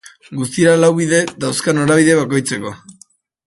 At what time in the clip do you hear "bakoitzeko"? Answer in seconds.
2.23-2.77